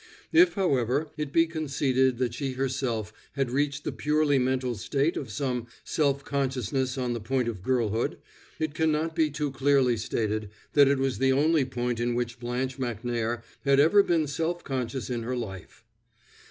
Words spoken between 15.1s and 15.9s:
in her life.